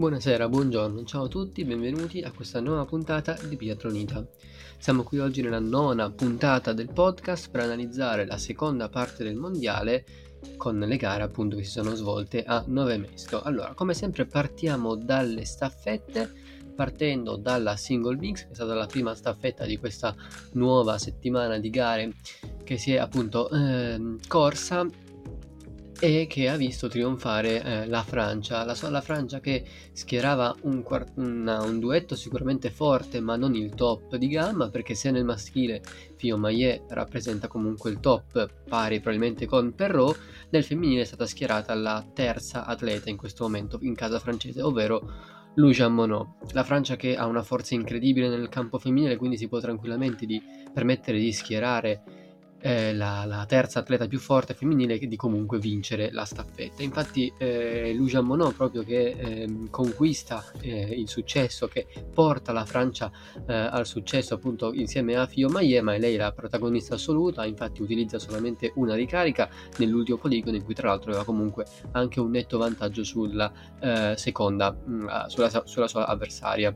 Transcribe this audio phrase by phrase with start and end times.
[0.00, 4.26] Buonasera, buongiorno, ciao a tutti, benvenuti a questa nuova puntata di Pietronita.
[4.78, 10.06] Siamo qui oggi nella nona puntata del podcast per analizzare la seconda parte del mondiale
[10.56, 13.42] con le gare appunto che si sono svolte a Nove Mesto.
[13.42, 16.32] Allora, come sempre partiamo dalle staffette,
[16.74, 20.16] partendo dalla single mix, che è stata la prima staffetta di questa
[20.52, 22.14] nuova settimana di gare
[22.64, 24.88] che si è appunto eh, corsa
[26.02, 30.82] e che ha visto trionfare eh, la Francia, la, la, Francia che schierava un,
[31.16, 35.82] una, un, duetto sicuramente forte ma non il top di gamma perché se nel maschile
[36.16, 40.18] Fio Maillet rappresenta comunque il top pari probabilmente con Perrault,
[40.48, 45.38] nel femminile è stata schierata la terza atleta in questo momento in casa francese, ovvero
[45.56, 46.28] Lou Jean Monod.
[46.52, 50.40] La Francia che ha una forza incredibile nel campo femminile quindi si può tranquillamente di
[50.72, 52.19] permettere di schierare
[52.60, 56.82] eh, la, la, terza atleta più forte femminile di comunque vincere la staffetta.
[56.82, 63.10] Infatti eh, Lujan Monod proprio che eh, conquista eh, il successo, che porta la Francia
[63.46, 67.82] eh, al successo appunto insieme a Fio Maillet, ma è lei la protagonista assoluta, infatti
[67.82, 72.58] utilizza solamente una ricarica nell'ultimo poligono in cui tra l'altro aveva comunque anche un netto
[72.58, 73.50] vantaggio sulla
[73.80, 76.74] eh, seconda, mh, mm, sulla, sulla sua avversaria.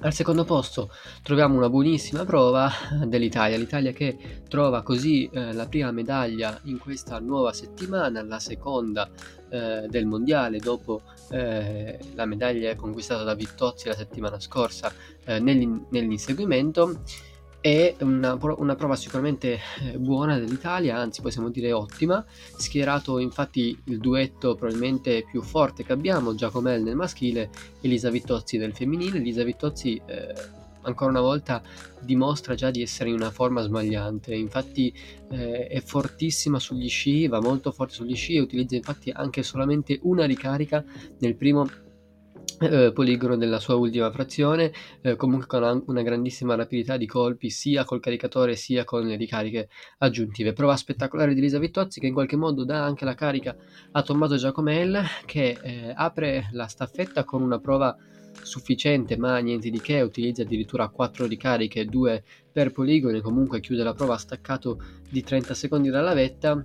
[0.00, 0.90] Al secondo posto
[1.22, 2.70] troviamo una buonissima prova
[3.04, 9.08] dell'Italia, l'Italia che trova così eh, la prima medaglia in questa nuova settimana, la seconda
[9.48, 14.92] eh, del mondiale dopo eh, la medaglia conquistata da Vittozzi la settimana scorsa
[15.24, 17.02] eh, nell'inseguimento
[17.62, 22.22] è una, una, prova sicuramente eh, buona dell'Italia, anzi possiamo dire ottima,
[22.56, 28.58] schierato infatti il duetto probabilmente più forte che abbiamo, Giacomel nel maschile e Lisa Vittozzi
[28.58, 29.20] nel femminile.
[29.20, 30.34] Lisa Vittozzi eh,
[30.82, 31.62] ancora una volta
[32.00, 34.92] dimostra già di essere in una forma smagliante, infatti
[35.30, 40.00] eh, è fortissima sugli sci, va molto forte sugli sci e utilizza infatti anche solamente
[40.02, 40.84] una ricarica
[41.20, 41.68] nel primo
[42.60, 47.84] eh, poligono della sua ultima frazione, eh, comunque con una grandissima rapidità di colpi sia
[47.84, 50.52] col caricatore sia con le ricariche aggiuntive.
[50.52, 53.56] Prova spettacolare di Lisa Vittozzi che in qualche modo dà anche la carica
[53.92, 57.96] a Tommaso Giacomel che eh, apre la staffetta con una prova
[58.42, 63.82] sufficiente ma niente di che, utilizza addirittura 4 ricariche, 2 per poligono e comunque chiude
[63.82, 64.80] la prova staccato
[65.10, 66.60] di 30 secondi dalla vetta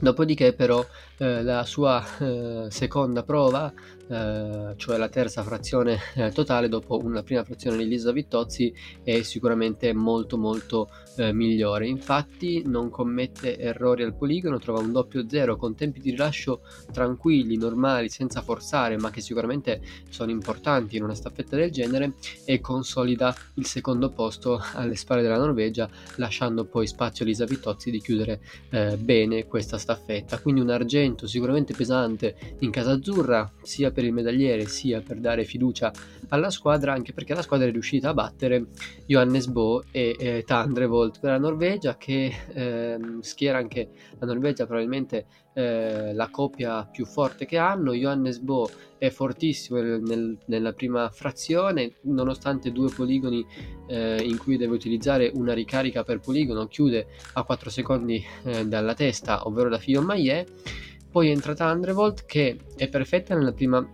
[0.00, 0.84] Dopodiché però
[1.18, 3.72] eh, la sua eh, seconda prova,
[4.06, 9.22] eh, cioè la terza frazione eh, totale dopo una prima frazione di Lisa Vittozzi, è
[9.22, 11.86] sicuramente molto molto eh, migliore.
[11.86, 17.56] Infatti non commette errori al poligono, trova un doppio zero con tempi di rilascio tranquilli,
[17.56, 19.80] normali, senza forzare, ma che sicuramente
[20.10, 22.14] sono importanti in una staffetta del genere
[22.44, 27.90] e consolida il secondo posto alle spalle della Norvegia, lasciando poi spazio a Lisa Vittozzi
[27.90, 28.40] di chiudere
[28.98, 30.38] bene questa staffetta.
[30.40, 35.44] Quindi un argento sicuramente pesante in casa azzurra, sia per il medagliere sia per dare
[35.44, 35.92] fiducia
[36.28, 38.66] alla squadra, anche perché la squadra è riuscita a battere
[39.06, 43.88] Johannes Bo e eh, Tandrevold per la Norvegia, che eh, schiera anche
[44.18, 47.92] la Norvegia probabilmente eh, la coppia più forte che hanno.
[47.92, 53.46] Johannes Bo è fortissimo nel, nella prima frazione, nonostante due poligoni
[53.86, 58.94] eh, in cui deve utilizzare una ricarica per poligono, chiude a 4 secondi eh, dalla
[58.94, 60.92] testa, ovvero da Fio Maillet.
[61.14, 63.88] Poi è entrata Andrevolt che è perfetta nella prima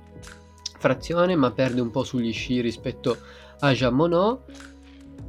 [0.78, 3.14] frazione ma perde un po' sugli sci rispetto
[3.58, 4.40] a Jean Monod.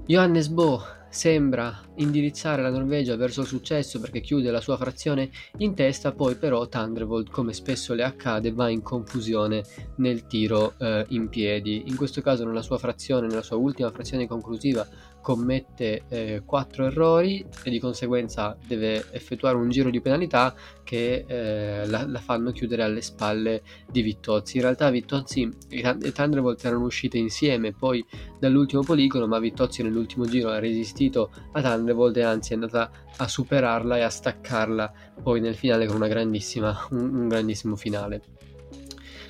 [0.05, 5.73] Johannes Bo sembra indirizzare la Norvegia verso il successo perché chiude la sua frazione in
[5.75, 9.61] testa, poi però Thunderbolt, come spesso le accade, va in confusione
[9.97, 11.83] nel tiro eh, in piedi.
[11.87, 14.87] In questo caso nella sua frazione, nella sua ultima frazione conclusiva,
[15.21, 21.85] commette eh, 4 errori e di conseguenza deve effettuare un giro di penalità che eh,
[21.87, 24.57] la, la, fanno chiudere alle spalle di Vittozzi.
[24.57, 28.03] In realtà Vittozzi e Thunderbolt erano uscite insieme poi
[28.39, 33.27] dall'ultimo poligono, ma Vittozzi nell'ultimo giro ha resistito a Thunderbolt e anzi è andata a
[33.27, 38.21] superarla e a staccarla poi nel finale con un, un grandissimo finale.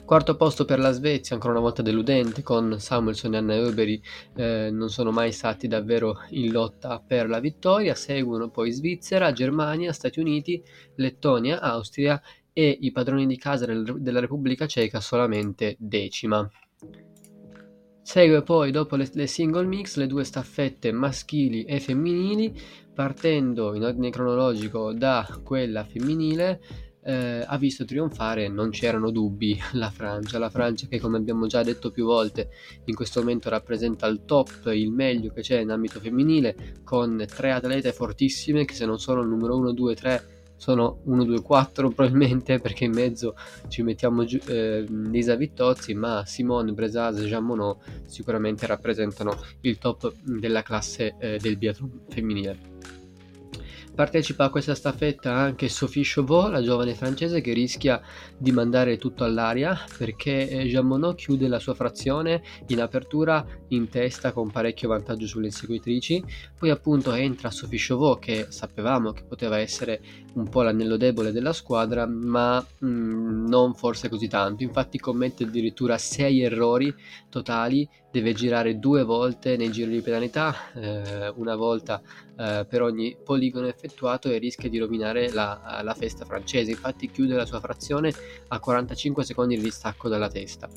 [0.06, 4.02] Quarto posto per la Svezia, ancora una volta deludente, con Samuelson e Anna Euberi
[4.36, 7.96] eh, non sono mai stati davvero in lotta per la vittoria.
[7.96, 10.62] Seguono poi Svizzera, Germania, Stati Uniti,
[10.96, 12.22] Lettonia, Austria
[12.52, 16.50] e i padroni di casa della Repubblica Ceca solamente decima.
[18.02, 22.54] Segue poi dopo le, le, single mix le due staffette maschili e femminili,
[22.94, 29.90] partendo in ordine cronologico da quella femminile eh, ha visto trionfare, non c'erano dubbi, la
[29.90, 30.40] Francia.
[30.40, 32.50] La Francia che come abbiamo già detto più volte
[32.86, 37.52] in questo momento rappresenta il top, il meglio che c'è in ambito femminile, con tre
[37.52, 40.26] atlete fortissime che se non sono il numero 1, 2, 3
[40.62, 43.36] sono 1, 2, 4 probabilmente perché in mezzo
[43.68, 49.80] ci mettiamo giù, eh, Lisa Vittozzi, ma Simone, Bresaz e Jean Monod sicuramente rappresentano il
[49.80, 53.01] top della classe eh, del biathlon femminile.
[54.02, 58.02] Partecipa a questa staffetta anche Sophie Chauveau, la giovane francese che rischia
[58.36, 63.90] di mandare tutto all'aria perché eh, Jean Monod chiude la sua frazione in apertura in
[63.90, 66.26] testa con parecchio vantaggio sulle inseguitrici.
[66.58, 70.02] Poi appunto entra Sophie Chauveau che sapevamo che poteva essere
[70.34, 74.64] un po' l'anello debole della squadra, ma mh, mm, non forse così tanto.
[74.64, 76.92] Infatti commette addirittura 6 errori
[77.30, 82.02] totali deve girare due volte nei giri di penalità, eh, una volta
[82.38, 86.72] eh, per ogni poligono effettuato e rischia di rovinare la, la, festa francese.
[86.72, 88.14] Infatti chiude la sua frazione
[88.50, 90.70] a 45 secondi di distacco dalla testa.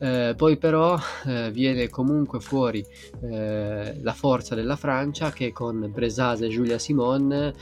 [0.00, 0.96] Eh, poi però
[1.26, 2.84] eh, viene comunque fuori
[3.20, 7.52] eh, la forza della Francia che con Bresaz e Giulia Simon eh,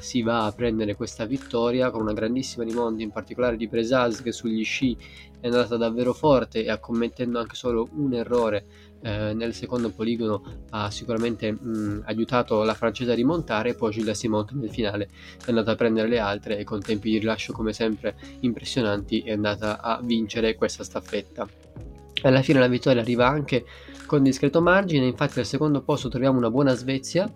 [0.00, 4.32] si va a prendere questa vittoria con una grandissima rimonta in particolare di Bresaz che
[4.32, 4.96] sugli sci
[5.40, 8.64] è andata davvero forte e commettendo anche solo un errore
[9.02, 14.46] eh, nel secondo poligono ha sicuramente mh, aiutato la francese a rimontare poi Giulia Simon
[14.52, 15.08] nel finale
[15.44, 19.32] è andata a prendere le altre e con tempi di rilascio come sempre impressionanti è
[19.32, 21.48] andata a vincere questa staffetta.
[22.22, 23.64] Alla fine la vittoria arriva anche
[24.06, 27.32] con discreto margine infatti al secondo posto troviamo una buona Svezia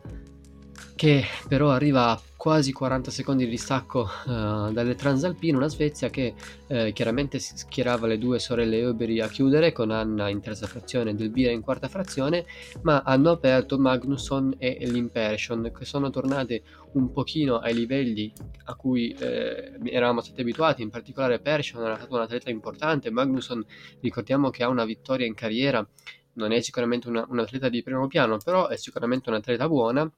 [0.94, 6.34] che però arriva a quasi 40 secondi di distacco uh, dalle Transalpine, una Svezia che
[6.66, 11.14] uh, chiaramente schierava le due sorelle Euberi a chiudere con Anna in terza frazione e
[11.14, 12.44] Delvira in quarta frazione,
[12.82, 16.62] ma hanno aperto Magnusson e l'Impersion che sono tornate
[16.94, 18.32] un pochino ai livelli
[18.64, 23.64] a cui eh, eravamo stati abituati, in particolare Persson era stato un atleta importante, Magnusson
[24.00, 25.86] ricordiamo che ha una vittoria in carriera,
[26.34, 30.10] non è sicuramente una, un atleta di primo piano, però è sicuramente un atleta buona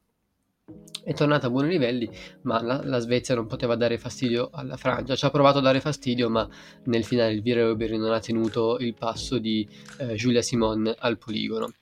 [1.05, 2.09] è tornata a buoni livelli,
[2.43, 5.15] ma la, la, Svezia non poteva dare fastidio alla Francia.
[5.15, 6.49] Ci ha provato a dare fastidio, ma
[6.85, 9.69] nel finale il Vire Euberi non ha tenuto il passo di
[9.99, 11.73] eh, Giulia Simon al poligono.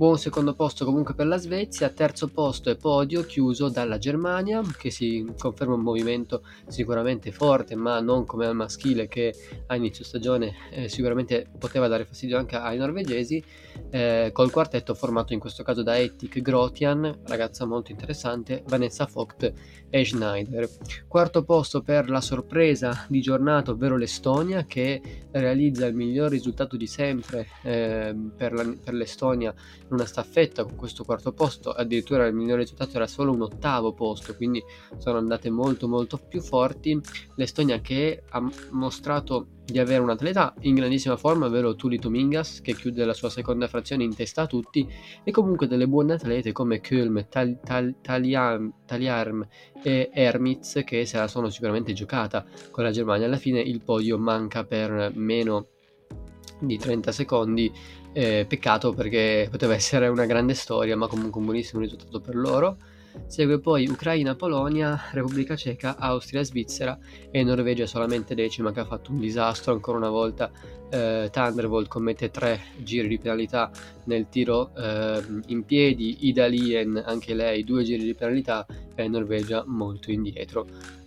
[0.00, 4.90] Buon secondo posto comunque per la Svezia, terzo posto e podio chiuso dalla Germania, che
[4.90, 9.34] si conferma un movimento sicuramente forte, ma non come al maschile che
[9.66, 13.44] a inizio stagione eh, sicuramente poteva dare fastidio anche ai norvegesi,
[13.90, 19.52] eh, col quartetto formato in questo caso da Etik Grotian, ragazza molto interessante, Vanessa Vogt
[19.90, 20.66] e Schneider.
[21.08, 26.86] Quarto posto per la sorpresa di giornata, ovvero l'Estonia, che realizza il miglior risultato di
[26.86, 29.54] sempre eh, per, la, per l'Estonia
[29.90, 34.34] una staffetta con questo quarto posto, addirittura il migliore risultato era solo un ottavo posto,
[34.34, 34.62] quindi
[34.98, 36.98] sono andate molto molto più forti.
[37.36, 42.74] L'Estonia che ha mostrato di avere un atleta in grandissima forma, ovvero Tuli Tomingas, che
[42.74, 44.86] chiude la sua seconda frazione in testa a tutti,
[45.22, 49.46] e comunque delle buone atlete come Kölm, Tal- Tal- Taliarm, Taliarm
[49.82, 53.26] e Hermitz, che se la sono sicuramente giocata con la Germania.
[53.26, 55.68] Alla fine il podio manca per meno
[56.60, 57.72] di 30 secondi
[58.12, 62.76] eh, peccato perché poteva essere una grande storia, ma comunque un buonissimo risultato per loro.
[63.26, 66.98] Segue poi Ucraina, Polonia, Repubblica Ceca, Austria, Svizzera
[67.30, 70.50] e Norvegia solamente decima che ha fatto un disastro ancora una volta.
[70.90, 73.70] Eh, Thunderbolt commette tre giri di penalità
[74.04, 79.64] nel tiro eh, in piedi, Ida Lien anche lei due giri di penalità e Norvegia
[79.66, 80.66] molto indietro.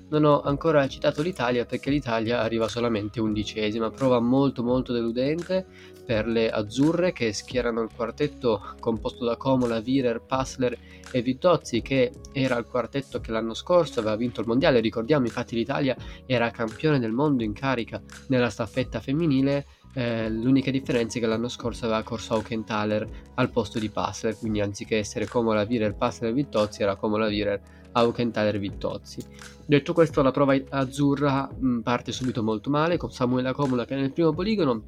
[0.09, 5.65] Non ho ancora citato l'Italia perché l'Italia arriva solamente undicesima, prova molto molto deludente
[6.05, 10.77] per le azzurre che schierano il quartetto composto da Comola, Virer, Passler
[11.11, 15.55] e Vittozzi che era il quartetto che l'anno scorso aveva vinto il mondiale, ricordiamo infatti
[15.55, 15.95] l'Italia
[16.25, 21.47] era campione del mondo in carica nella staffetta femminile eh, l'unica differenza è che l'anno
[21.47, 26.81] scorso aveva corso Aukenthaler al posto di Passler, quindi anziché essere Comola Virer, Passler Vittozzi
[26.81, 29.23] era Comola Virer, Aukenthaler Vittozzi.
[29.65, 34.11] Detto questo la prova azzurra mh, parte subito molto male con Samuela Comola che nel
[34.11, 34.83] primo poligono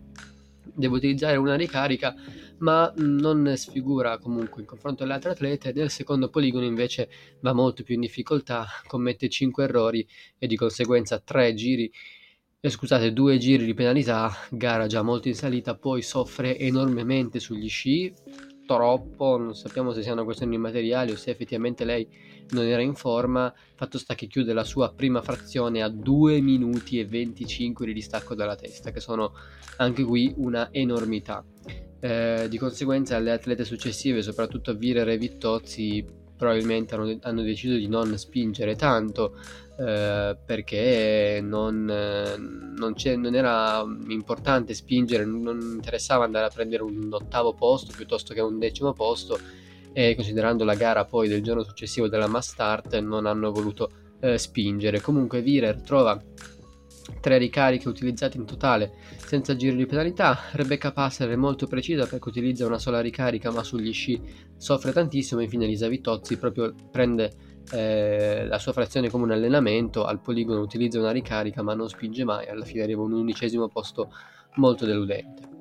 [0.75, 2.13] deve utilizzare una ricarica
[2.59, 5.73] ma non sfigura comunque in confronto alle altre atlete.
[5.73, 7.09] Nel secondo poligono invece
[7.41, 11.91] va molto più in difficoltà, commette 5 errori e di conseguenza 3 giri
[12.65, 17.69] eh, scusate, due giri di penalità, gara già molto in salita, poi soffre enormemente sugli
[17.69, 18.11] sci,
[18.65, 22.07] troppo, non sappiamo se siano questioni materiali o se effettivamente lei
[22.49, 26.99] non era in forma, fatto sta che chiude la sua prima frazione a 2 minuti
[26.99, 29.33] e 25 di distacco dalla testa, che sono
[29.77, 31.43] anche qui una enormità.
[31.99, 36.05] Eh, di conseguenza le atlete successive, soprattutto Virer e Vittozzi,
[36.35, 39.37] probabilmente hanno, hanno deciso di non spingere tanto
[39.77, 47.09] eh, perché non, eh, non, non, era importante spingere, non interessava andare a prendere un
[47.11, 49.37] ottavo posto piuttosto che un decimo posto
[49.91, 53.89] e considerando la gara poi del giorno successivo della Mass Start non hanno voluto
[54.19, 55.01] eh, spingere.
[55.01, 56.21] Comunque Virer trova
[57.19, 60.37] tre ricariche utilizzate in totale senza giri di penalità.
[60.51, 64.21] Rebecca Passer è molto precisa perché utilizza una sola ricarica ma sugli sci
[64.57, 65.41] soffre tantissimo.
[65.41, 70.99] Infine Lisa Vittozzi proprio prende eh, la sua frazione come un allenamento, al poligono utilizza
[70.99, 74.11] una ricarica ma non spinge mai, alla fine arriva un undicesimo posto
[74.55, 75.53] molto deludente.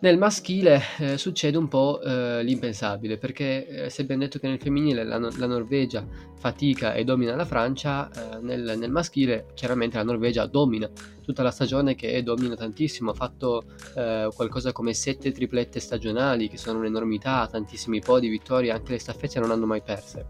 [0.00, 4.60] Nel maschile eh, succede un po' eh, l'impensabile, perché eh, se abbiamo detto che nel
[4.60, 6.06] femminile la, la, Norvegia
[6.36, 10.88] fatica e domina la Francia, eh, nel, nel, maschile chiaramente la Norvegia domina
[11.20, 13.64] tutta la stagione che domina tantissimo, ha fatto
[13.96, 19.40] eh, qualcosa come sette triplette stagionali che sono un'enormità, tantissimi podi, vittorie, anche le staffette
[19.40, 20.26] non hanno mai perse.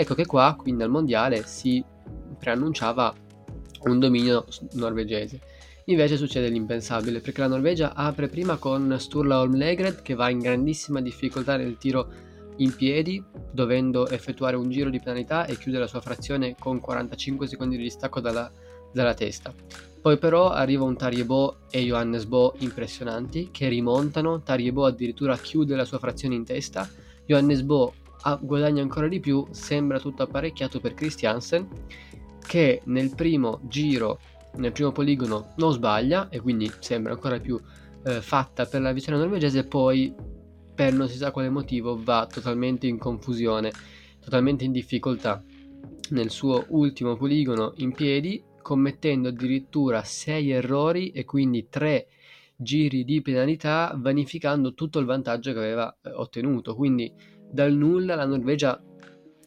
[0.00, 1.84] Ecco che qua, quindi al mondiale, si
[2.38, 3.12] preannunciava
[3.80, 5.40] un dominio norvegese.
[5.86, 11.00] Invece succede l'impensabile, perché la Norvegia apre prima con Sturla Holmlegred che va in grandissima
[11.00, 12.12] difficoltà nel tiro
[12.58, 17.48] in piedi, dovendo effettuare un giro di penalità e chiude la sua frazione con 45
[17.48, 18.48] secondi di distacco dalla,
[18.92, 19.52] dalla testa.
[20.00, 25.84] Poi però arriva un Tariebo e Johannes Bo impressionanti che rimontano, Tariebo addirittura chiude la
[25.84, 26.88] sua frazione in testa,
[27.26, 27.94] Johannes Bo
[28.40, 31.68] guadagna ancora di più, sembra tutto apparecchiato per Christiansen
[32.46, 34.20] che nel primo giro,
[34.56, 37.60] nel primo poligono non sbaglia e quindi sembra ancora più
[38.04, 40.14] eh, fatta per la vittoria norvegese, poi
[40.74, 43.70] per non si sa quale motivo va totalmente in confusione,
[44.20, 45.42] totalmente in difficoltà
[46.10, 52.06] nel suo ultimo poligono in piedi, commettendo addirittura 6 errori e quindi 3
[52.56, 56.74] giri di penalità, vanificando tutto il vantaggio che aveva eh, ottenuto.
[56.74, 57.12] Quindi
[57.50, 58.80] dal nulla la Norvegia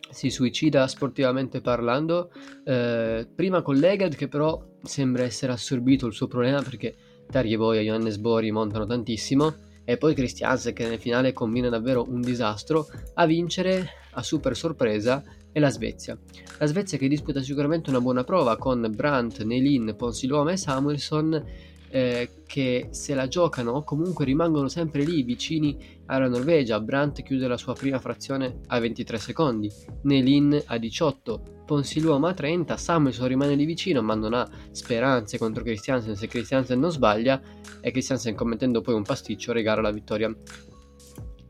[0.10, 2.32] si suicida sportivamente parlando,
[2.66, 6.96] eh, prima con Leged che però sembra essere assorbito il suo problema perché
[7.30, 9.56] Terje Boy e Johannes Bori montano tantissimo
[9.86, 15.24] e poi Christiansen che nel finale combina davvero un disastro a vincere a super sorpresa
[15.52, 16.18] è la Svezia.
[16.60, 21.44] La Svezia che disputa sicuramente una buona prova con Brandt, Neilin, Ponsiluoma e Samuelson
[21.92, 26.80] eh, che se la giocano comunque rimangono sempre lì vicini alla Norvegia.
[26.80, 29.70] Brandt chiude la sua prima frazione a 23 secondi,
[30.04, 35.64] Nelin a 18, Ponsiluoma a 30, Samuelson rimane lì vicino ma non ha speranze contro
[35.64, 37.42] Christiansen se Christiansen non sbaglia
[37.80, 40.34] e Christiansen commettendo poi un pasticcio regala la vittoria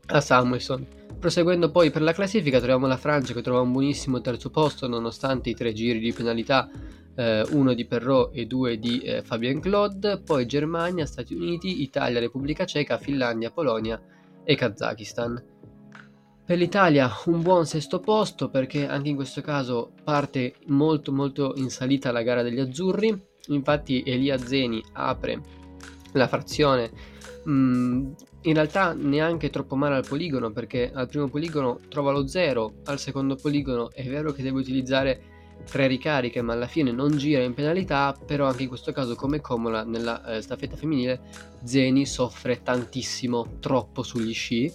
[0.06, 0.86] a Samuelson.
[1.18, 5.50] Proseguendo poi per la classifica troviamo la Francia che trova un buonissimo terzo posto nonostante
[5.50, 6.68] i tre giri di penalità
[7.14, 12.20] eh, uno di Perrault e due di eh, Fabien Claude, poi Germania, Stati Uniti, Italia,
[12.20, 14.00] Repubblica Ceca, Finlandia, Polonia
[14.44, 15.50] e Kazakistan.
[16.44, 21.70] Per l'Italia un buon sesto posto perché anche in questo caso parte molto molto in
[21.70, 23.16] salita la gara degli azzurri,
[23.48, 25.40] infatti Elia Zeni apre
[26.12, 26.90] la frazione
[27.48, 32.74] mm, in realtà neanche troppo male al poligono perché al primo poligono trova lo 0,
[32.84, 35.31] al secondo poligono è vero che deve utilizzare
[35.68, 39.40] tre ricariche ma alla fine non gira in penalità però anche in questo caso come
[39.40, 41.20] Comola nella eh, staffetta femminile
[41.64, 44.72] Zeni soffre tantissimo troppo sugli sci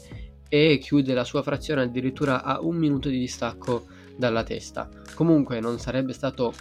[0.49, 4.89] e chiude la sua frazione addirittura a un minuto di distacco dalla testa.
[5.13, 6.53] Comunque non sarebbe stato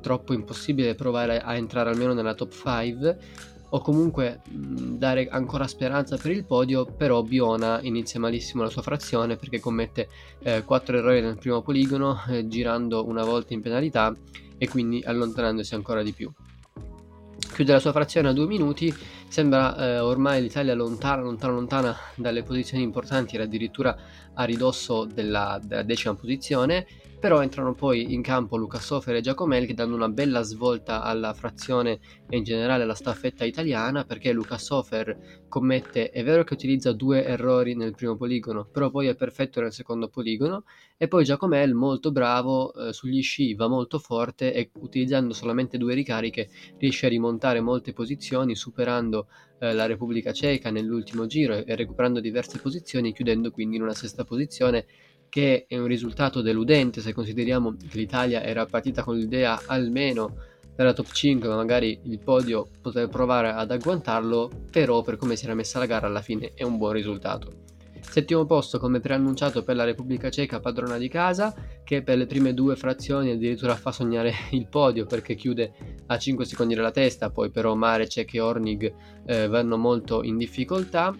[0.00, 3.18] troppo impossibile provare a entrare almeno nella top 5
[3.74, 8.82] o comunque mh, dare ancora speranza per il podio, però Biona inizia malissimo la sua
[8.82, 10.08] frazione perché commette
[10.42, 14.14] eh, 4 errori nel primo poligono, eh, girando una volta in penalità
[14.58, 16.30] e quindi allontanandosi ancora di più.
[17.52, 18.94] Chiude la sua frazione a 2 minuti,
[19.28, 23.96] sembra eh, ormai l'Italia lontana, lontana, lontana dalle posizioni importanti, era addirittura
[24.34, 26.86] a ridosso della, della decima posizione
[27.22, 31.32] però entrano poi in campo Luca Sofer e Giacomel che danno una bella svolta alla
[31.34, 36.90] frazione e in generale alla staffetta italiana perché Luca Sofer commette, è vero che utilizza
[36.90, 40.64] due errori nel primo poligono, però poi è perfetto nel secondo poligono
[40.96, 45.94] e poi Giacomel molto bravo eh, sugli sci, va molto forte e utilizzando solamente due
[45.94, 46.48] ricariche
[46.78, 49.28] riesce a rimontare molte posizioni superando
[49.60, 54.24] eh, la Repubblica Ceca nell'ultimo giro e recuperando diverse posizioni chiudendo quindi in una sesta
[54.24, 54.86] posizione
[55.32, 60.36] che è un risultato deludente se consideriamo che l'Italia era partita con l'idea almeno
[60.76, 65.46] della top 5, ma magari il podio poteva provare ad agguantarlo, però per come si
[65.46, 67.50] era messa la gara alla fine è un buon risultato.
[67.98, 72.52] Settimo posto come preannunciato per la Repubblica Ceca padrona di casa, che per le prime
[72.52, 75.72] due frazioni addirittura fa sognare il podio perché chiude
[76.08, 81.16] a 5 secondi dalla testa, poi però Marecek e Ornig eh, vanno molto in difficoltà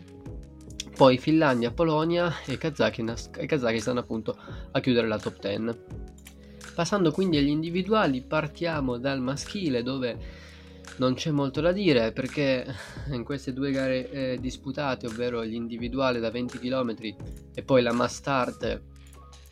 [1.02, 4.38] poi Finlandia, Polonia e Kazakistan, appunto
[4.70, 5.80] a chiudere la top 10.
[6.76, 10.16] Passando quindi agli individuali, partiamo dal maschile dove
[10.98, 12.64] non c'è molto da dire perché
[13.10, 16.94] in queste due gare eh, disputate, ovvero l'individuale da 20 km
[17.52, 18.82] e poi la mass start,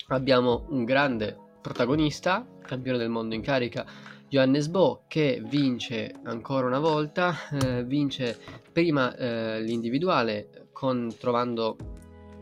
[0.07, 3.85] abbiamo un grande protagonista, campione del mondo in carica,
[4.29, 8.39] Johannes Bo, che vince ancora una volta, eh, vince
[8.71, 11.77] prima eh, l'individuale con, trovando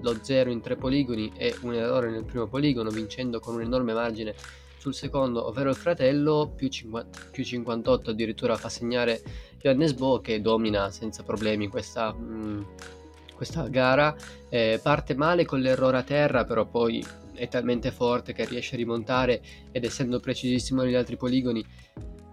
[0.00, 3.92] lo 0 in tre poligoni e un errore nel primo poligono, vincendo con un enorme
[3.92, 4.32] margine
[4.76, 9.20] sul secondo, ovvero il fratello, più, 50, più 58 addirittura fa segnare
[9.58, 12.62] Johannes Bo che domina senza problemi questa, mh, mm,
[13.34, 14.14] questa gara.
[14.48, 18.78] Eh, parte male con l'errore a terra, però poi è talmente forte che riesce a
[18.78, 19.42] rimontare
[19.72, 21.64] ed essendo precisissimo negli altri poligoni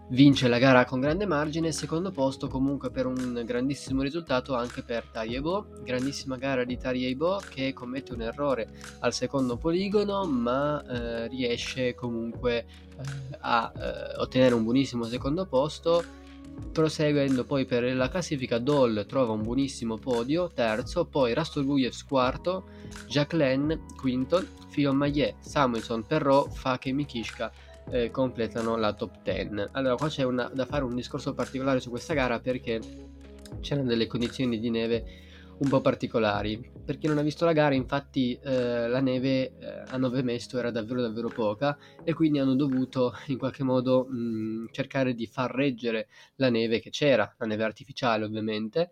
[0.10, 5.06] vince la gara con grande margine, secondo posto comunque per un grandissimo risultato anche per
[5.12, 8.70] Tariebo, grandissima gara di Tariebo che commette un errore
[9.00, 12.68] al secondo poligono ma eh, riesce comunque eh,
[13.40, 16.24] a eh, ottenere un buonissimo secondo posto.
[16.72, 22.68] Proseguendo poi per la classifica Doll trova un buonissimo podio terzo poi Rastolgujev quarto
[23.08, 24.42] Jacqueline quinto
[24.94, 27.52] Maillet Samuelson Perrault Fake Mikishka
[27.90, 29.70] eh, completano la top 10.
[29.72, 32.80] Allora, qua c'è una, da fare un discorso particolare su questa gara perché
[33.62, 35.24] c'erano delle condizioni di neve
[35.58, 36.72] un po' particolari.
[36.84, 40.58] Per chi non ha visto la gara, infatti, eh, la neve eh, a 9 mesto
[40.58, 45.52] era davvero davvero poca e quindi hanno dovuto in qualche modo mh, cercare di far
[45.54, 48.92] reggere la neve che c'era, la neve artificiale ovviamente,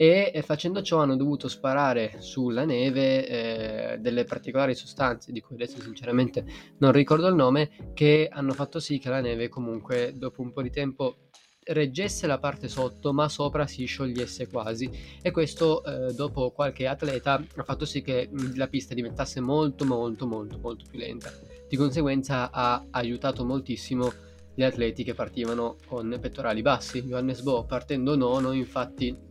[0.00, 5.80] e facendo ciò hanno dovuto sparare sulla neve eh, delle particolari sostanze di cui adesso
[5.80, 6.44] sinceramente
[6.78, 10.62] non ricordo il nome che hanno fatto sì che la neve comunque dopo un po'
[10.62, 11.16] di tempo
[11.64, 14.88] reggesse la parte sotto ma sopra si sciogliesse quasi.
[15.20, 20.26] E questo eh, dopo qualche atleta ha fatto sì che la pista diventasse molto molto
[20.26, 21.32] molto molto più lenta.
[21.68, 24.12] Di conseguenza ha aiutato moltissimo
[24.54, 27.02] gli atleti che partivano con pettorali bassi.
[27.02, 29.26] Johannes Bo partendo nono infatti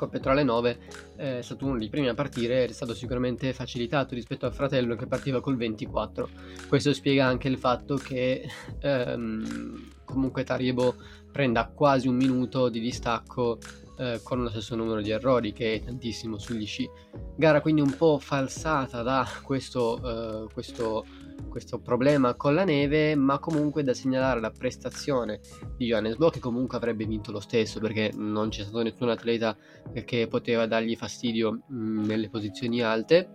[0.00, 0.78] con Petrole 9
[1.16, 4.54] eh, è stato uno dei primi a partire ed è stato sicuramente facilitato rispetto al
[4.54, 6.28] fratello che partiva col 24.
[6.68, 8.48] Questo spiega anche il fatto che
[8.80, 10.94] ehm, comunque Tariebo
[11.30, 13.58] prenda quasi un minuto di distacco
[13.98, 16.88] eh, con lo stesso numero di errori che è tantissimo sugli sci.
[17.36, 21.04] Gara quindi un po' falsata da questo, eh, questo
[21.48, 25.40] questo problema con la neve, ma comunque da segnalare la prestazione
[25.76, 29.56] di Johannes Bo che comunque avrebbe vinto lo stesso perché non c'è stato nessun atleta
[30.04, 33.30] che poteva dargli fastidio mh, nelle posizioni alte,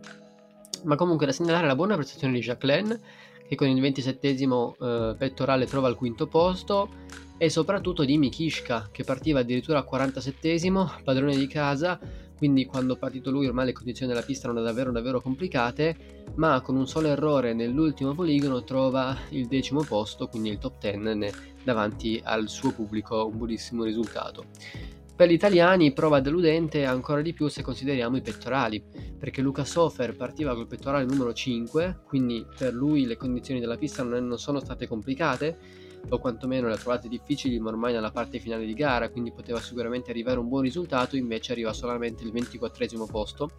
[0.84, 3.00] ma comunque da segnalare la buona prestazione di Jacqueline
[3.48, 6.90] che con il 27 eh, pettorale trova il quinto posto
[7.38, 10.72] e soprattutto di Mikishka che partiva addirittura al 47
[11.04, 12.00] padrone di casa
[12.38, 16.62] quindi quando è partito lui ormai le condizioni della pista erano davvero davvero complicate, ma
[16.62, 21.32] con un solo errore nell'ultimo poligono trova il decimo posto, quindi il top 10
[21.64, 24.46] davanti al suo pubblico, un buonissimo risultato.
[25.16, 28.84] Per gli italiani prova deludente ancora di più se consideriamo i pettorali,
[29.18, 34.04] perché Luca Sofer partiva col pettorale numero 5, quindi per lui le condizioni della pista
[34.04, 35.58] non sono state complicate,
[36.10, 39.60] o quantomeno le ha trovate difficili ma ormai nella parte finale di gara, quindi poteva
[39.60, 43.52] sicuramente arrivare un buon risultato, invece arriva solamente il 24 posto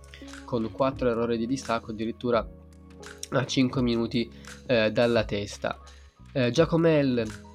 [0.44, 2.46] con 4 errori di distacco addirittura
[3.30, 4.30] a 5 minuti
[4.66, 5.78] eh, dalla testa.
[6.32, 7.45] Eh, Giacomel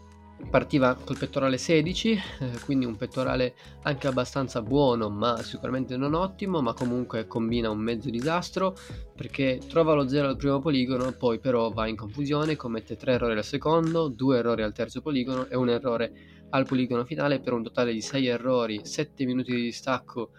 [0.50, 2.20] partiva col pettorale 16, eh,
[2.66, 8.10] quindi un pettorale anche abbastanza buono, ma sicuramente non ottimo, ma comunque combina un mezzo
[8.10, 8.76] disastro
[9.16, 13.38] perché trova lo 0 al primo poligono, poi però va in confusione, commette 3 errori
[13.38, 16.12] al secondo, 2 errori al terzo poligono e un errore
[16.50, 20.32] al poligono finale per un totale di 6 errori, 7 minuti di distacco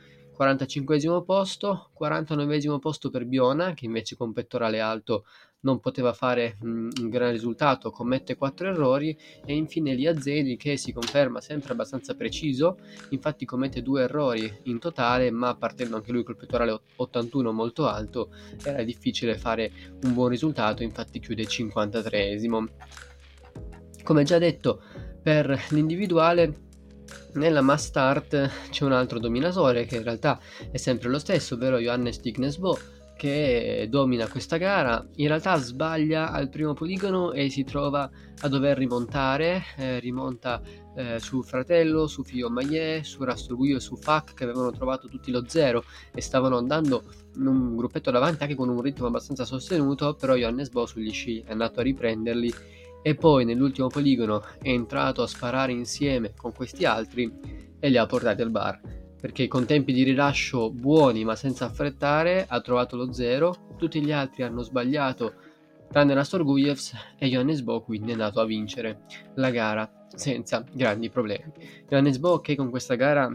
[0.43, 5.25] 45 posto, 49 posto per Biona che invece con pettorale alto
[5.61, 11.41] non poteva fare un gran risultato, commette 4 errori e infine Liazzedi che si conferma
[11.41, 12.79] sempre abbastanza preciso,
[13.11, 18.33] infatti commette 2 errori in totale, ma partendo anche lui col pettorale 81 molto alto
[18.65, 19.71] era difficile fare
[20.03, 22.67] un buon risultato, infatti chiude 53esimo.
[24.03, 24.83] Come già detto,
[25.23, 26.71] per l'individuale
[27.35, 30.39] nella mass start c'è un altro dominatore che in realtà
[30.71, 32.79] è sempre lo stesso, ovvero Johannes Dignesbo
[33.17, 38.77] che domina questa gara, in realtà sbaglia al primo poligono e si trova a dover
[38.77, 40.61] rimontare, eh, rimonta
[40.97, 45.31] eh, su Fratello, su Fio Maillet, su Rastroguio e su Fac che avevano trovato tutti
[45.31, 47.05] lo zero e stavano andando
[47.37, 51.53] un gruppetto davanti anche con un ritmo abbastanza sostenuto, però Johannes Bo sugli sci è
[51.53, 52.53] andato a riprenderli
[53.03, 57.31] e poi nell'ultimo poligono è entrato a sparare insieme con questi altri
[57.79, 58.81] e li ha portati al bar.
[59.21, 64.13] Perché con tempi di rilascio buoni ma senza affrettare ha trovato lo zero, tutti gli
[64.13, 65.35] altri hanno sbagliato
[65.93, 69.03] tranne Rastor Gujevs e Johannes Bo quindi è andato a vincere
[69.35, 71.53] la gara senza grandi problemi.
[71.89, 73.31] Johannes Bo che con questa gara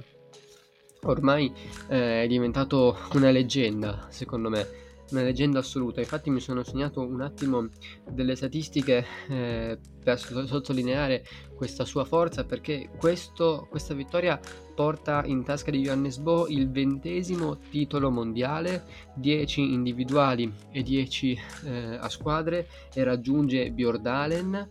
[1.03, 1.53] ormai
[1.87, 5.99] eh, è diventato una leggenda secondo me una leggenda assoluta.
[5.99, 7.69] Infatti mi sono segnato un attimo
[8.09, 11.23] delle statistiche eh, per sottolineare
[11.55, 14.39] questa sua forza perché questo, questa vittoria
[14.75, 21.97] porta in tasca di Johannes Bo il ventesimo titolo mondiale, 10 individuali e 10 eh,
[21.99, 24.69] a squadre e raggiunge Bjordalen,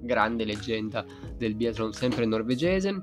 [0.00, 1.04] grande leggenda
[1.36, 3.00] del biathlon sempre norvegese.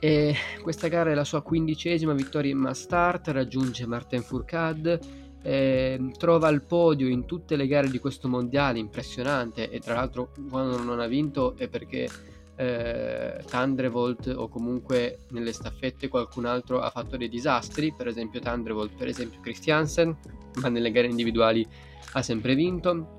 [0.00, 5.00] E questa gara è la sua quindicesima vittoria in mass start, raggiunge Martin Fourcade,
[5.42, 10.30] eh, trova il podio in tutte le gare di questo mondiale, impressionante, e tra l'altro
[10.48, 12.08] quando non ha vinto è perché
[12.56, 18.96] eh, Thunderbolt o comunque nelle staffette qualcun altro ha fatto dei disastri, per esempio Thunderbolt,
[18.96, 20.16] per esempio Christiansen,
[20.60, 21.66] ma nelle gare individuali
[22.12, 23.17] ha sempre vinto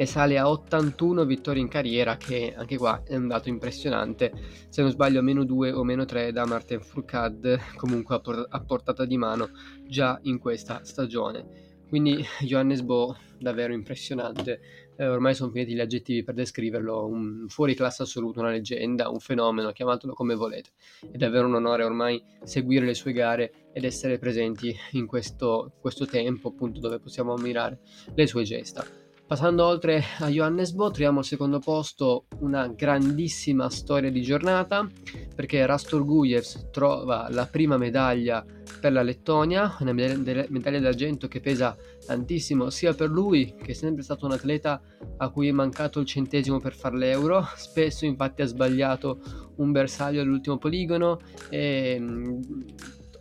[0.00, 4.32] e sale a 81 vittorie in carriera che anche qua è un dato impressionante
[4.70, 8.60] se non sbaglio meno 2 o meno 3 da Martin Fourcade comunque a, por- a
[8.60, 9.50] portata di mano
[9.86, 14.60] già in questa stagione quindi Johannes Bo davvero impressionante
[14.96, 19.18] eh, ormai sono finiti gli aggettivi per descriverlo un fuori classe assoluto, una leggenda, un
[19.18, 20.68] fenomeno, chiamatelo come volete.
[21.10, 26.04] È davvero un onore ormai seguire le sue gare ed essere presenti in questo, questo
[26.04, 27.80] tempo appunto dove possiamo ammirare
[28.14, 28.84] le sue gesta.
[29.30, 34.84] Passando oltre a Johannes Bo, troviamo al secondo posto una grandissima storia di giornata
[35.32, 38.44] perché Rastor Gujevs trova la prima medaglia
[38.80, 44.02] per la Lettonia, una medaglia d'argento che pesa tantissimo sia per lui che è sempre
[44.02, 44.82] stato un atleta
[45.18, 49.20] a cui è mancato il centesimo per fare l'euro, spesso infatti ha sbagliato
[49.58, 52.40] un bersaglio all'ultimo poligono e mm,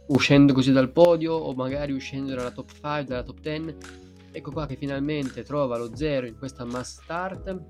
[0.07, 4.65] uscendo così dal podio o magari uscendo dalla top 5, dalla top 10 Ecco qua
[4.65, 7.61] che finalmente trova lo zero in questa mass start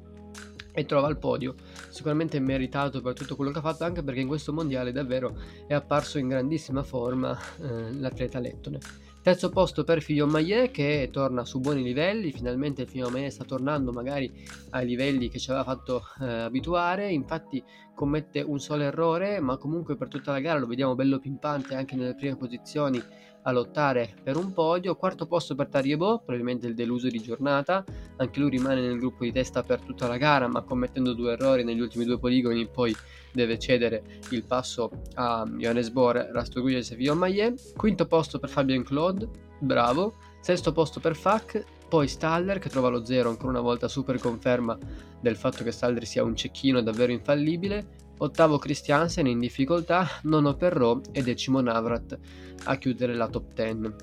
[0.71, 1.55] e trova il podio.
[1.89, 5.35] Sicuramente meritato per tutto quello che ha fatto, anche perché in questo mondiale davvero
[5.67, 8.79] è apparso in grandissima forma eh, l'atleta lettone.
[9.21, 13.91] Terzo posto per Fillon Maillet che torna su buoni livelli, finalmente Fillon Maillet sta tornando
[13.91, 14.31] magari
[14.69, 17.61] ai livelli che ci aveva fatto eh, abituare, infatti
[17.93, 21.97] commette un solo errore, ma comunque per tutta la gara lo vediamo bello pimpante anche
[21.97, 23.03] nelle prime posizioni
[23.43, 24.95] a lottare per un podio.
[24.95, 27.83] Quarto posto per Tariebo, probabilmente il deluso di giornata.
[28.17, 31.63] Anche lui rimane nel gruppo di testa per tutta la gara, ma commettendo due errori
[31.63, 32.95] negli ultimi due poligoni, poi
[33.31, 37.73] deve cedere il passo a Johannes Bohr, Rastoguglies e Fillon Maillet.
[37.75, 39.27] Quinto posto per Fabien Claude,
[39.59, 40.15] bravo.
[40.41, 44.77] Sesto posto per Fak, poi Staller che trova lo zero, ancora una volta super conferma
[45.19, 51.09] del fatto che Staller sia un cecchino davvero infallibile ottavo Christiansen in difficoltà, nono Perrault
[51.11, 52.17] e decimo Navrat
[52.65, 53.93] a chiudere la top 10.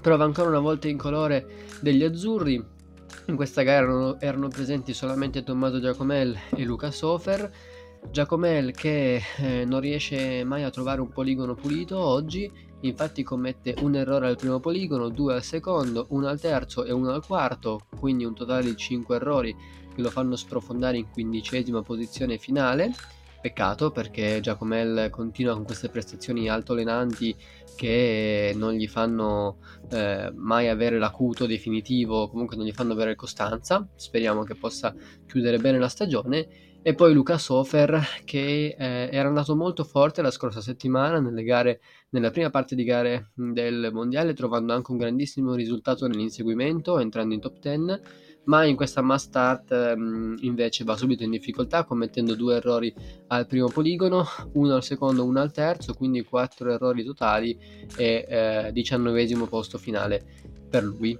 [0.00, 2.74] Prova ancora una volta in colore degli azzurri,
[3.28, 7.50] in questa gara erano, erano presenti solamente Tommaso Giacomel e Luca Sofer.
[8.08, 12.48] Giacomel che eh, non riesce mai a trovare un poligono pulito oggi,
[12.82, 17.10] infatti commette un errore al primo poligono, due al secondo, uno al terzo e uno
[17.10, 19.56] al quarto, quindi un totale di 5 errori
[19.96, 22.92] che lo fanno sprofondare in quindicesima posizione finale.
[23.40, 27.34] Peccato perché Giacomel continua con queste prestazioni altolenanti
[27.74, 29.58] che non gli fanno
[29.90, 33.86] eh, mai avere l'acuto definitivo, comunque non gli fanno avere costanza.
[33.94, 34.94] Speriamo che possa
[35.26, 36.46] chiudere bene la stagione.
[36.82, 41.80] E poi Luca Sofer che eh, era andato molto forte la scorsa settimana nelle gare,
[42.10, 47.40] nella prima parte di gare del mondiale, trovando anche un grandissimo risultato nell'inseguimento, entrando in
[47.40, 47.80] top 10
[48.46, 52.92] ma in questa mass start ehm, invece va subito in difficoltà commettendo due errori
[53.28, 57.58] al primo poligono, uno al secondo, uno al terzo, quindi quattro errori totali
[57.96, 60.24] e eh, diciannovesimo posto finale
[60.68, 61.18] per lui.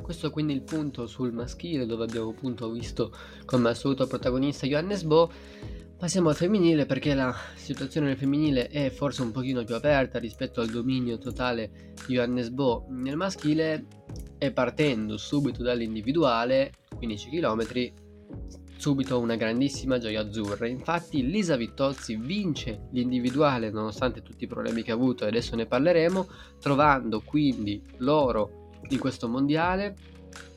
[0.00, 3.12] Questo quindi il punto sul maschile dove abbiamo appunto visto
[3.44, 5.30] come assoluto protagonista Johannes Bo.
[5.98, 10.60] Passiamo al femminile perché la situazione del femminile è forse un pochino più aperta rispetto
[10.60, 13.86] al dominio totale di Johannes Bo nel maschile
[14.38, 17.66] e partendo subito dall'individuale, 15 km,
[18.76, 20.66] subito una grandissima gioia azzurra.
[20.66, 25.66] Infatti Lisa Vittozzi vince l'individuale nonostante tutti i problemi che ha avuto e adesso ne
[25.66, 26.28] parleremo,
[26.60, 29.96] trovando quindi l'oro di questo mondiale.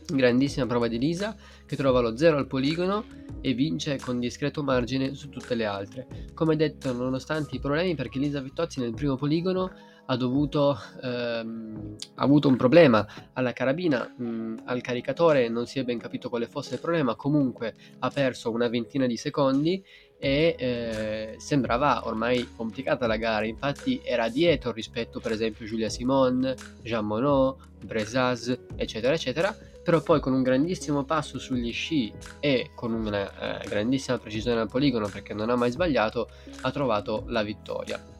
[0.05, 3.05] Grandissima prova di Lisa che trova lo 0 al poligono
[3.39, 6.07] e vince con discreto margine su tutte le altre.
[6.33, 9.71] Come detto, nonostante i problemi, perché Lisa Vittozzi nel primo poligono
[10.11, 15.83] ha dovuto ehm, ha avuto un problema alla carabina mh, al caricatore non si è
[15.83, 19.83] ben capito quale fosse il problema comunque ha perso una ventina di secondi
[20.19, 23.43] e eh, sembrava ormai complicata la gara.
[23.43, 30.19] Infatti era dietro rispetto per esempio Giulia Simon Jean Monod Bresaz eccetera eccetera però poi
[30.19, 35.33] con un grandissimo passo sugli sci e con una eh, grandissima precisione al poligono perché
[35.33, 36.29] non ha mai sbagliato
[36.61, 38.19] ha trovato la vittoria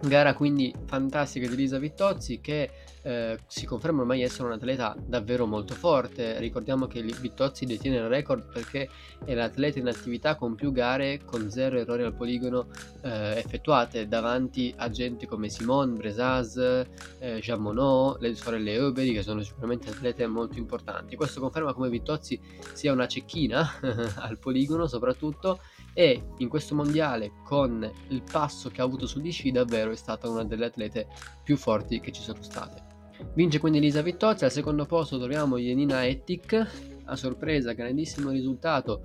[0.00, 2.70] Gara quindi fantastica di Lisa Vittozzi che
[3.02, 6.38] eh, si conferma ormai essere un atleta davvero molto forte.
[6.38, 8.88] Ricordiamo che Vittozzi detiene il record perché
[9.24, 12.66] è l'atleta in attività con più gare con zero errori al poligono
[13.02, 19.22] eh, effettuate davanti a gente come Simone, Bresaz, eh, Jean Monod, le sorelle Euberi che
[19.22, 21.16] sono sicuramente atlete molto importanti.
[21.16, 22.38] Questo conferma come Vittozzi
[22.74, 23.78] sia una cecchina
[24.16, 25.60] al poligono soprattutto
[25.98, 30.28] e in questo mondiale con il passo che ha avuto su DC davvero è stata
[30.28, 31.06] una delle atlete
[31.42, 32.84] più forti che ci sono state.
[33.32, 39.04] Vince quindi Elisa Vittozzi, al secondo posto troviamo Jenina Ettic, a sorpresa grandissimo risultato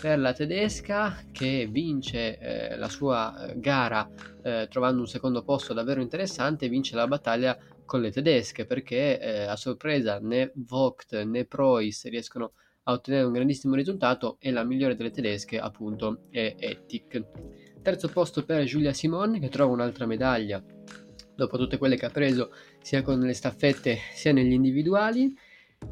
[0.00, 4.10] per la tedesca che vince eh, la sua eh, gara
[4.42, 9.44] eh, trovando un secondo posto davvero interessante vince la battaglia con le tedesche perché eh,
[9.44, 12.50] a sorpresa né Vogt né Preuss riescono a
[12.92, 17.22] ottenere un grandissimo risultato e la migliore delle tedesche appunto è Ettic.
[17.82, 20.62] Terzo posto per Giulia Simon che trova un'altra medaglia
[21.34, 25.34] dopo tutte quelle che ha preso sia con le staffette sia negli individuali.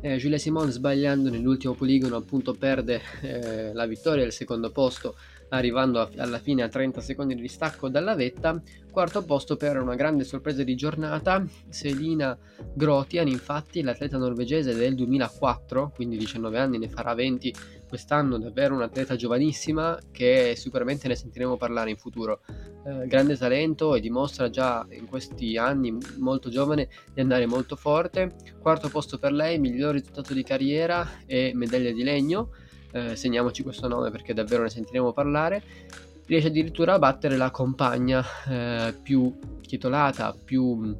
[0.00, 5.16] Eh, Giulia Simon sbagliando nell'ultimo poligono appunto perde eh, la vittoria al secondo posto
[5.52, 8.60] arrivando a, alla fine a 30 secondi di distacco dalla vetta.
[8.90, 12.36] Quarto posto per una grande sorpresa di giornata, Selina
[12.74, 17.54] Grotian, infatti l'atleta norvegese del 2004, quindi 19 anni, ne farà 20
[17.88, 22.40] quest'anno, davvero un'atleta giovanissima che sicuramente ne sentiremo parlare in futuro.
[22.84, 28.34] Eh, grande talento e dimostra già in questi anni molto giovane di andare molto forte.
[28.60, 32.50] Quarto posto per lei, miglior risultato di carriera e medaglia di legno
[32.92, 35.62] eh, segniamoci questo nome perché davvero ne sentiremo parlare,
[36.26, 40.96] riesce addirittura a battere la compagna eh, più titolata, più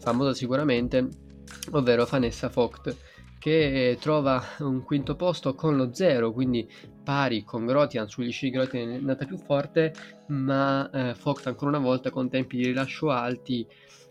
[0.00, 1.08] famosa sicuramente,
[1.72, 2.96] ovvero Vanessa Vogt
[3.44, 6.66] che trova un quinto posto con lo zero, quindi
[7.02, 9.92] pari con Grotian sugli sci Grotian è andata più forte,
[10.28, 13.66] ma eh, Vogt ancora una volta con tempi di rilascio alti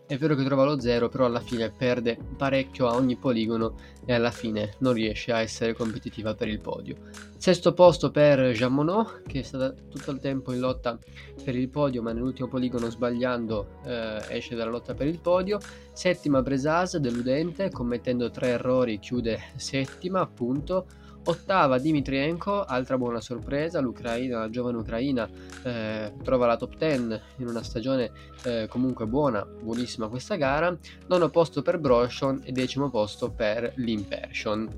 [0.06, 4.12] è vero che trova lo 0, però alla fine perde parecchio a ogni poligono e
[4.12, 6.96] alla fine non riesce a essere competitiva per il podio.
[7.38, 10.98] Sesto posto per Jean Monod, che è stata tutto il tempo in lotta
[11.42, 15.58] per il podio, ma nell'ultimo poligono sbagliando eh, esce dalla lotta per il podio.
[15.92, 20.86] Settima Bresaz, deludente, commettendo tre errori, chiude settima appunto.
[21.26, 25.26] Ottava Dimitrienko, altra buona sorpresa, l'Ucraina, la giovane Ucraina
[25.62, 28.10] eh, trova la top 10 in una stagione
[28.42, 30.76] eh, comunque buona, buonissima questa gara.
[31.06, 34.68] Nono posto per Broshon e decimo posto per l'Impersion.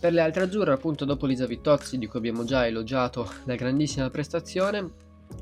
[0.00, 4.10] Per le altre azzurre, appunto dopo Lisa Vittozzi, di cui abbiamo già elogiato la grandissima
[4.10, 4.90] prestazione,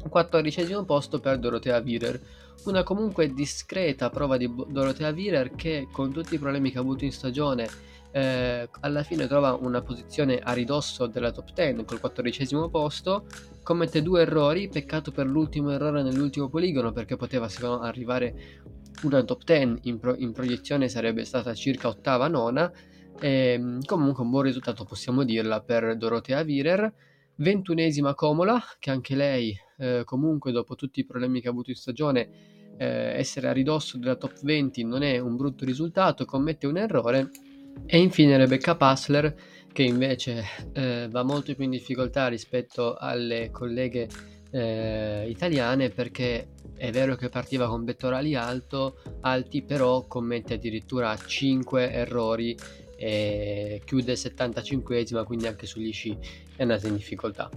[0.07, 2.21] quattordicesimo posto per Dorotea Virer,
[2.65, 7.05] una comunque discreta prova di Dorotea Virer che con tutti i problemi che ha avuto
[7.05, 7.67] in stagione
[8.13, 13.27] eh, alla fine trova una posizione a ridosso della top 10 col quattordicesimo posto,
[13.63, 18.35] commette due errori, peccato per l'ultimo errore nell'ultimo poligono perché poteva secondo arrivare
[19.03, 22.71] una top 10 in, pro- in proiezione sarebbe stata circa ottava, nona,
[23.21, 26.93] e, ehm, comunque un buon risultato possiamo dirla per Dorotea Virer,
[27.37, 31.77] ventunesima Comola che anche lei eh, comunque dopo tutti i problemi che ha avuto in
[31.77, 32.29] stagione
[32.77, 37.31] eh, essere a ridosso della top 20 non è un brutto risultato, commette un errore
[37.87, 39.35] e infine Rebecca Passler
[39.73, 44.09] che invece eh, va molto più in difficoltà rispetto alle colleghe
[44.51, 51.93] eh, italiane perché è vero che partiva con pettorali alto, alti, però commette addirittura 5
[51.93, 52.57] errori
[52.97, 56.17] e chiude 75esima, quindi anche sugli sci
[56.57, 57.49] è andata in difficoltà.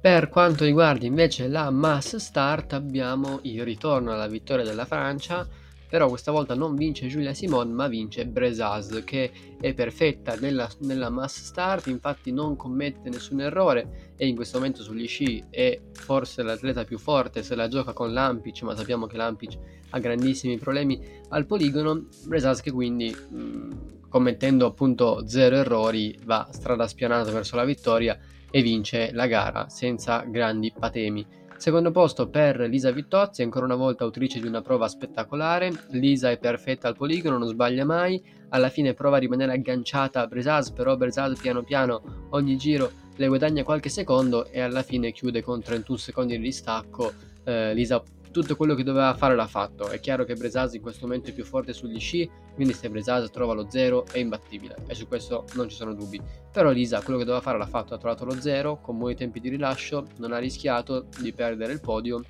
[0.00, 5.46] Per quanto riguarda invece la mass start abbiamo il ritorno alla vittoria della Francia
[5.88, 11.08] però questa volta non vince Giulia Simon ma vince Bresaz che è perfetta nella, nella,
[11.08, 16.42] mass start infatti non commette nessun errore e in questo momento sugli sci è forse
[16.42, 19.58] l'atleta più forte se la gioca con Lampic ma sappiamo che Lampic
[19.90, 26.86] ha grandissimi problemi al poligono Bresaz che quindi mh, commettendo appunto zero errori va strada
[26.86, 28.18] spianata verso la vittoria
[28.50, 31.26] e vince la gara senza grandi patemi
[31.58, 35.72] Secondo posto per Lisa Vittozzi, ancora una volta autrice di una prova spettacolare.
[35.90, 38.22] Lisa è perfetta al poligono, non sbaglia mai.
[38.50, 43.26] Alla fine prova a rimanere agganciata a Bresaz, però Bresaz piano piano ogni giro le
[43.26, 47.12] guadagna qualche secondo e alla fine chiude con 31 secondi di distacco.
[47.42, 49.88] Eh, Lisa tutto quello che doveva fare l'ha fatto.
[49.88, 53.30] È chiaro che Bresaz in questo momento è più forte sugli sci, quindi se Bresaz
[53.30, 56.20] trova lo 0 è imbattibile e su questo non ci sono dubbi.
[56.52, 59.40] Però Lisa quello che doveva fare l'ha fatto, ha trovato lo 0 con buoni tempi
[59.40, 62.22] di rilascio, non ha rischiato di perdere il podio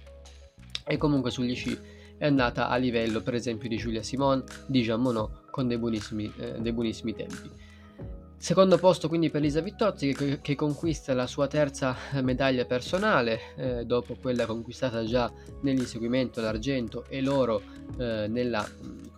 [0.84, 1.78] e comunque sugli sci
[2.18, 6.32] è andata a livello per esempio di Giulia Simon, di Jean Monod con dei buonissimi,
[6.37, 7.50] eh, dei buonissimi tempi.
[8.40, 13.85] Secondo posto quindi per Lisa Vittozzi che, che conquista la sua terza medaglia personale eh,
[13.85, 15.31] dopo quella conquistata già
[15.62, 17.61] nell'inseguimento l'argento e l'oro
[17.98, 18.66] eh, nella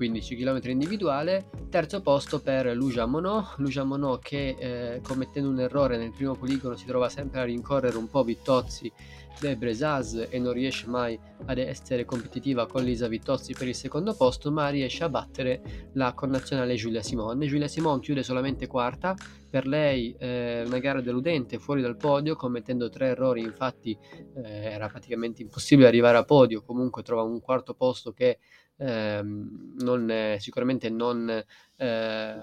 [0.01, 1.51] 15 km individuale.
[1.69, 6.75] Terzo posto per Luja Monod, Luja Monod che eh, commettendo un errore nel primo poligono
[6.75, 8.91] si trova sempre a rincorrere un po' Vittozzi
[9.39, 14.15] del Bresaz e non riesce mai ad essere competitiva con Lisa Vittozzi per il secondo
[14.15, 17.47] posto, ma riesce a battere la connazionale Giulia Simone.
[17.47, 19.15] Giulia Simone chiude solamente quarta,
[19.51, 23.97] per lei eh, una gara deludente fuori dal podio, commettendo tre errori, infatti
[24.37, 28.39] eh, era praticamente impossibile arrivare a podio, comunque trova un quarto posto che
[28.81, 31.29] ehm, non è, sicuramente non,
[31.77, 32.35] eh,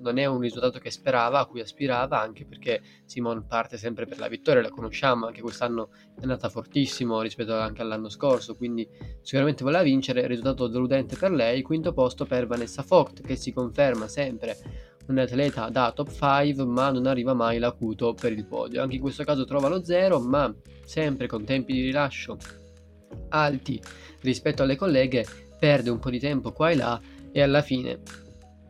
[0.00, 4.18] non, è un risultato che sperava, a cui aspirava, anche perché Simon parte sempre per
[4.18, 8.88] la vittoria, la conosciamo, anche quest'anno è andata fortissimo rispetto anche all'anno scorso, quindi
[9.20, 14.06] sicuramente voleva vincere, risultato deludente per lei, quinto posto per Vanessa Vogt che si conferma
[14.06, 14.56] sempre
[15.08, 18.82] un atleta da top 5 ma non arriva mai l'acuto per il podio.
[18.82, 22.36] Anche in questo caso trova lo 0 ma sempre con tempi di rilascio
[23.30, 23.80] alti
[24.20, 27.00] rispetto alle colleghe perde un po' di tempo qua e là
[27.32, 28.00] e alla fine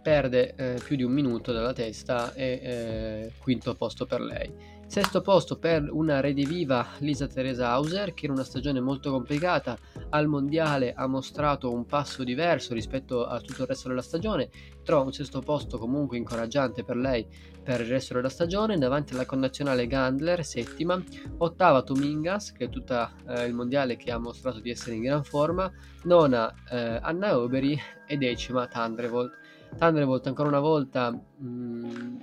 [0.03, 4.78] perde eh, più di un minuto dalla testa e eh, quinto posto per lei.
[4.89, 9.77] Sesto posto per una rediviva Lisa Teresa Hauser che in una stagione molto complicata
[10.09, 14.49] al mondiale ha mostrato un passo diverso rispetto a tutto il resto della stagione,
[14.83, 17.27] trova un sesto posto comunque incoraggiante per lei
[17.63, 21.01] per il resto della stagione davanti alla connazionale Gandler, settima,
[21.37, 25.23] ottava Tomingas che è tutto eh, il mondiale che ha mostrato di essere in gran
[25.23, 25.71] forma,
[26.05, 29.33] nona eh, Anna Oberi e decima Thunderbolt.
[29.77, 32.17] Thunderbolt ancora una volta mh, mm,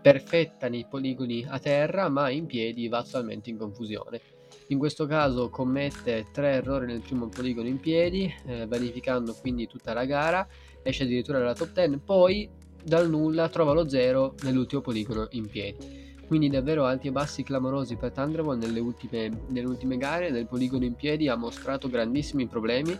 [0.00, 4.20] perfetta nei poligoni a terra, ma in piedi va totalmente in confusione.
[4.68, 9.92] In questo caso commette tre errori nel primo poligono in piedi, eh, vanificando quindi tutta
[9.92, 10.46] la gara,
[10.82, 12.48] esce addirittura dalla top 10, poi
[12.82, 16.08] dal nulla trova lo zero nell'ultimo poligono in piedi.
[16.26, 20.84] Quindi davvero alti e bassi clamorosi per Thunderbolt nelle ultime, nelle ultime gare, nel poligono
[20.84, 22.96] in piedi ha mostrato grandissimi problemi,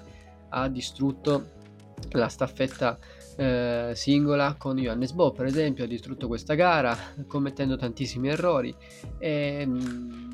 [0.49, 1.59] ha distrutto
[2.11, 2.99] la staffetta
[3.37, 8.75] eh, singola con Johannes Bo per esempio ha distrutto questa gara commettendo tantissimi errori.
[9.19, 10.31] E, mm,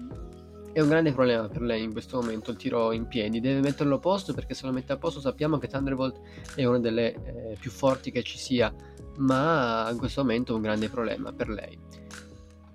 [0.73, 3.41] è un grande problema per lei in questo momento il tiro in piedi.
[3.41, 6.21] Deve metterlo a posto perché se lo mette a posto sappiamo che Thunderbolt
[6.55, 8.73] è una delle eh, più forti che ci sia
[9.19, 11.79] ma in questo momento è un grande problema per lei.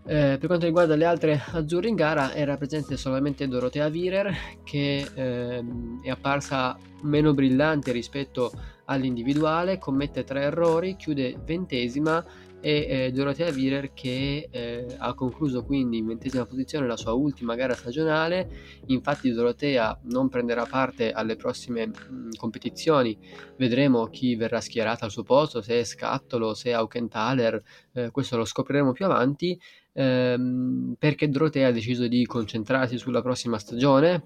[0.04, 5.08] Eh, per quanto riguarda le altre azzurre in gara era presente solamente Dorotea Virer che
[5.14, 8.52] ehm, è apparsa meno brillante rispetto
[8.86, 12.24] all'individuale, commette tre errori, chiude ventesima
[12.62, 17.56] e eh, Dorotea Virer che eh, ha concluso quindi in ventesima posizione la sua ultima
[17.56, 18.50] gara stagionale.
[18.88, 23.18] Infatti Dorotea non prenderà parte alle prossime mh, competizioni.
[23.58, 27.62] Vedremo chi verrà schierata al suo posto se è Scattolo, se è Aukenthaler
[27.94, 29.60] eh, questo lo scopriremo più avanti.
[29.94, 34.24] Ehm, perché Dorotea ha deciso di concentrarsi sulla prossima stagione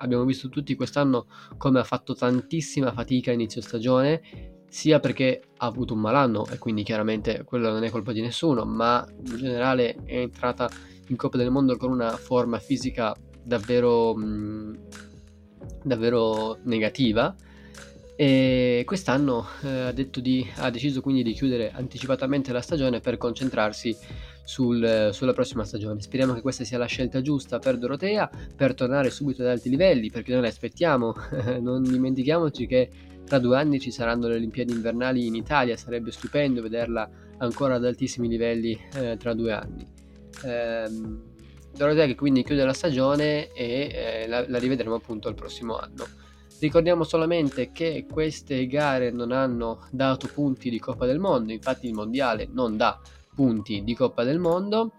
[0.00, 4.20] abbiamo visto tutti quest'anno come ha fatto tantissima fatica a inizio stagione,
[4.68, 8.64] sia perché ha avuto un malanno e quindi chiaramente quello non è colpa di nessuno,
[8.64, 10.68] ma in generale è entrata
[11.08, 14.78] in Coppa del Mondo con una forma fisica davvero, mh,
[15.84, 17.34] davvero negativa.
[18.14, 23.96] E quest'anno eh, ha, di, ha deciso quindi di chiudere anticipatamente la stagione per concentrarsi
[24.44, 26.00] sul, sulla prossima stagione.
[26.00, 30.10] Speriamo che questa sia la scelta giusta per Dorotea per tornare subito ad alti livelli,
[30.10, 31.14] perché noi la aspettiamo.
[31.60, 32.90] non dimentichiamoci che
[33.24, 37.84] tra due anni ci saranno le Olimpiadi invernali in Italia, sarebbe stupendo vederla ancora ad
[37.84, 39.86] altissimi livelli eh, tra due anni.
[40.44, 41.28] Ehm,
[41.72, 46.04] Dorotea che quindi chiude la stagione e eh, la, la rivedremo appunto il prossimo anno.
[46.58, 51.94] Ricordiamo solamente che queste gare non hanno dato punti di Coppa del Mondo, infatti il
[51.94, 53.00] mondiale non dà
[53.40, 54.92] punti di Coppa del Mondo.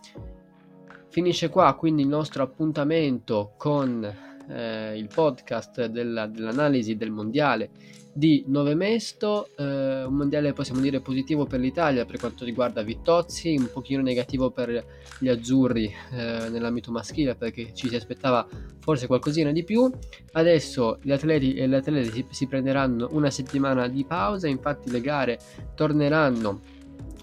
[1.10, 4.04] Finisce qua quindi il nostro appuntamento con
[4.50, 7.70] eh, il podcast della, dell'analisi del mondiale
[8.12, 13.56] di Nove Mesto, eh, un mondiale possiamo dire positivo per l'Italia per quanto riguarda Vittozzi,
[13.56, 14.86] un pochino negativo per
[15.20, 18.48] gli azzurri eh, nell'ambito maschile perché ci si aspettava
[18.80, 19.88] forse qualcosina di più.
[20.32, 25.00] Adesso gli atleti e le atlete si, si prenderanno una settimana di pausa, infatti le
[25.00, 25.40] gare
[25.76, 26.71] torneranno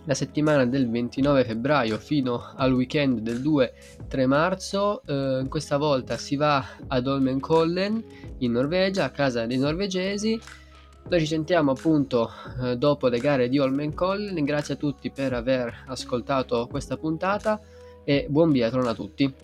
[0.08, 5.02] la settimana del 29 febbraio fino al weekend del 2-3 marzo.
[5.04, 8.02] Eh, questa volta si va ad Holmenkollen
[8.38, 10.40] in Norvegia, a casa dei norvegesi.
[11.10, 12.30] Noi ci sentiamo appunto
[12.62, 14.42] eh, dopo le gare di Holmenkollen.
[14.44, 17.60] Grazie a tutti per aver ascoltato questa puntata
[18.02, 19.34] e buon biathlon a tutti.